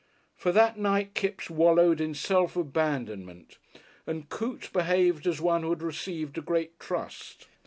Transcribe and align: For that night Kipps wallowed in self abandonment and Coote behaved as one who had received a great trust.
For 0.35 0.51
that 0.51 0.79
night 0.79 1.13
Kipps 1.13 1.47
wallowed 1.47 2.01
in 2.01 2.15
self 2.15 2.55
abandonment 2.55 3.59
and 4.07 4.29
Coote 4.29 4.71
behaved 4.73 5.27
as 5.27 5.39
one 5.39 5.61
who 5.61 5.69
had 5.69 5.83
received 5.83 6.39
a 6.39 6.41
great 6.41 6.79
trust. 6.79 7.45